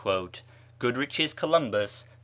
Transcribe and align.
(Goodrich's 0.79 1.35
"Columbus," 1.35 2.05
p. 2.05 2.09